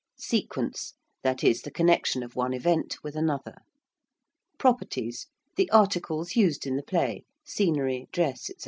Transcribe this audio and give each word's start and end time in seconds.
~sequence~: 0.17 0.95
that 1.21 1.43
is, 1.43 1.61
the 1.61 1.69
connection 1.69 2.23
of 2.23 2.35
one 2.35 2.55
event 2.55 2.95
with 3.03 3.15
another. 3.15 3.57
~properties~: 4.57 5.27
the 5.57 5.69
articles 5.69 6.35
used 6.35 6.65
in 6.65 6.75
the 6.75 6.81
play, 6.81 7.21
scenery, 7.45 8.07
dress, 8.11 8.45
&c. 8.45 8.55